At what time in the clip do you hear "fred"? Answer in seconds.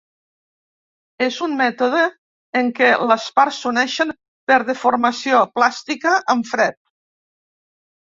6.53-6.79